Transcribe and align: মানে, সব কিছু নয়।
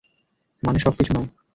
মানে, 0.63 0.79
সব 0.79 0.93
কিছু 0.97 1.11
নয়। 1.13 1.29